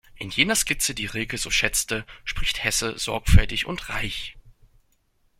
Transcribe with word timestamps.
In 0.15 0.31
jener 0.31 0.55
Skizze, 0.55 0.95
die 0.95 1.05
Rilke 1.05 1.37
so 1.37 1.51
schätzte, 1.51 2.07
spricht 2.23 2.63
Hesse 2.63 2.97
„sorgfältig 2.97 3.67
und 3.67 3.87
reich“. 3.89 4.35